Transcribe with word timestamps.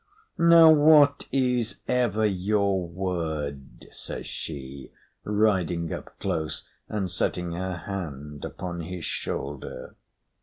"Now 0.39 0.71
what 0.71 1.27
is 1.31 1.75
ever 1.87 2.25
your 2.25 2.87
word?" 2.87 3.85
says 3.91 4.25
she, 4.25 4.91
riding 5.23 5.93
up 5.93 6.17
close 6.17 6.63
and 6.89 7.07
setting 7.11 7.51
her 7.51 7.75
hand 7.77 8.43
upon 8.43 8.79
his 8.79 9.05
shoulder. 9.05 9.95